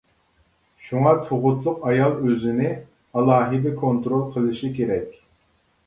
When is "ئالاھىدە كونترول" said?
3.13-4.29